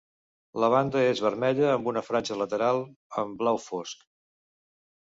La 0.63 0.69
banda 0.73 1.03
és 1.09 1.21
vermella 1.25 1.69
amb 1.75 1.91
una 1.93 2.05
franja 2.09 2.41
lateral 2.41 2.83
en 3.27 3.39
blau 3.45 3.65
fosc. 3.69 4.07